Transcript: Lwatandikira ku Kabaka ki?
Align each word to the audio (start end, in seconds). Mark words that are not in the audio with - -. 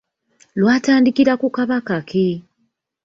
Lwatandikira 0.59 1.33
ku 1.41 1.47
Kabaka 1.55 1.95
ki? 2.09 2.27